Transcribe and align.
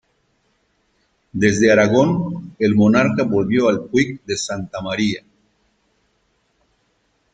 Desde 1.31 1.71
Aragón, 1.71 2.55
el 2.57 2.73
monarca 2.73 3.21
volvió 3.21 3.69
al 3.69 3.83
Puig 3.85 4.19
de 4.25 4.35
Santa 4.35 4.81
María. 4.81 5.21